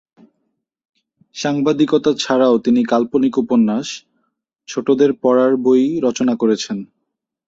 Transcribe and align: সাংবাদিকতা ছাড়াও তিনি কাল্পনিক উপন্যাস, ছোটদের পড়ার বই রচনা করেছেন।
সাংবাদিকতা 1.35 2.11
ছাড়াও 2.19 2.55
তিনি 2.57 2.81
কাল্পনিক 2.83 3.33
উপন্যাস, 3.37 3.87
ছোটদের 4.69 5.11
পড়ার 5.21 5.53
বই 5.57 5.83
রচনা 6.03 6.33
করেছেন। 6.35 6.77